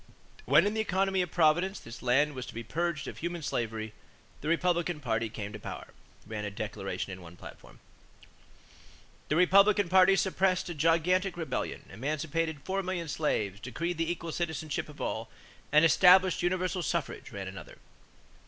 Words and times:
"When 0.45 0.65
in 0.65 0.73
the 0.73 0.81
economy 0.81 1.21
of 1.21 1.29
Providence, 1.29 1.79
this 1.79 2.01
land 2.01 2.33
was 2.33 2.47
to 2.47 2.55
be 2.55 2.63
purged 2.63 3.07
of 3.07 3.19
human 3.19 3.43
slavery... 3.43 3.93
the 4.41 4.47
Republican 4.47 4.99
party 4.99 5.29
came 5.29 5.53
into 5.53 5.59
power," 5.59 5.89
ran 6.25 6.43
a 6.43 6.49
declaration 6.49 7.13
in 7.13 7.21
one 7.21 7.35
platform. 7.37 7.79
"The 9.29 9.35
Republican 9.35 9.89
party 9.89 10.15
suppressed 10.15 10.67
a 10.69 10.73
gigantic 10.73 11.37
rebellion, 11.37 11.87
emancipated 11.93 12.61
four 12.63 12.81
million 12.81 13.09
slaves, 13.09 13.59
decreed 13.59 13.99
the 13.99 14.11
equal 14.11 14.31
citizenship 14.31 14.89
of 14.89 14.99
all, 14.99 15.29
and 15.71 15.85
established 15.85 16.41
universal 16.41 16.81
suffrage," 16.81 17.31
ran 17.31 17.47
another. 17.47 17.77